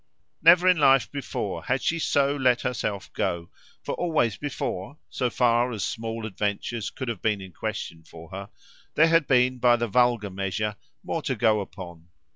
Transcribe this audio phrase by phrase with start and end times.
[0.41, 3.51] Never in life before had she so let herself go;
[3.83, 8.49] for always before so far as small adventures could have been in question for her
[8.95, 12.07] there had been, by the vulgar measure, more to go upon.